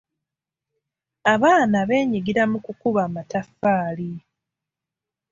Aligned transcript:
Abaana 1.33 1.77
beenyigira 1.89 2.43
mu 2.51 2.57
kukuba 2.65 2.99
amataffaali. 3.07 4.11